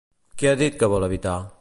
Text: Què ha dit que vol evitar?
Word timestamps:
Què 0.41 0.49
ha 0.53 0.61
dit 0.63 0.79
que 0.81 0.91
vol 0.95 1.09
evitar? 1.11 1.39